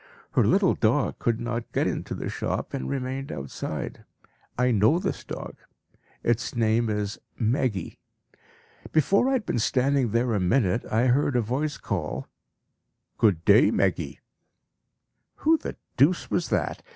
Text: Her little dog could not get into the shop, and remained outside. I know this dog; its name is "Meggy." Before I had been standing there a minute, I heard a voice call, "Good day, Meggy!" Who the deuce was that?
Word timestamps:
Her 0.31 0.43
little 0.43 0.73
dog 0.73 1.19
could 1.19 1.39
not 1.39 1.71
get 1.73 1.85
into 1.85 2.15
the 2.15 2.27
shop, 2.27 2.73
and 2.73 2.89
remained 2.89 3.31
outside. 3.31 4.03
I 4.57 4.71
know 4.71 4.97
this 4.97 5.23
dog; 5.23 5.57
its 6.23 6.55
name 6.55 6.89
is 6.89 7.19
"Meggy." 7.39 7.99
Before 8.91 9.29
I 9.29 9.33
had 9.33 9.45
been 9.45 9.59
standing 9.59 10.09
there 10.09 10.33
a 10.33 10.39
minute, 10.39 10.83
I 10.87 11.05
heard 11.05 11.35
a 11.35 11.41
voice 11.41 11.77
call, 11.77 12.25
"Good 13.19 13.45
day, 13.45 13.69
Meggy!" 13.69 14.17
Who 15.35 15.59
the 15.59 15.75
deuce 15.97 16.31
was 16.31 16.49
that? 16.49 16.81